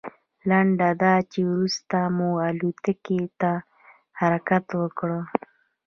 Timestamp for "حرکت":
4.19-4.65